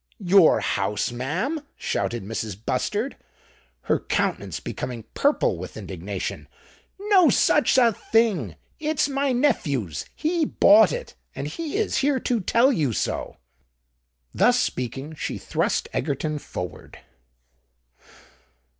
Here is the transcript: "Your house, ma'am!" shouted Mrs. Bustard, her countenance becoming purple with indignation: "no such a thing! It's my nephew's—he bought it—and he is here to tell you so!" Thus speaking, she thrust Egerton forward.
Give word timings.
"Your 0.17 0.61
house, 0.61 1.11
ma'am!" 1.11 1.61
shouted 1.77 2.23
Mrs. 2.25 2.57
Bustard, 2.65 3.15
her 3.81 3.99
countenance 3.99 4.59
becoming 4.59 5.03
purple 5.13 5.59
with 5.59 5.77
indignation: 5.77 6.47
"no 6.99 7.29
such 7.29 7.77
a 7.77 7.93
thing! 7.93 8.55
It's 8.79 9.07
my 9.07 9.31
nephew's—he 9.31 10.45
bought 10.45 10.91
it—and 10.91 11.49
he 11.49 11.77
is 11.77 11.97
here 11.97 12.19
to 12.19 12.39
tell 12.41 12.71
you 12.73 12.93
so!" 12.93 13.37
Thus 14.33 14.59
speaking, 14.59 15.13
she 15.13 15.37
thrust 15.37 15.87
Egerton 15.93 16.39
forward. 16.39 16.97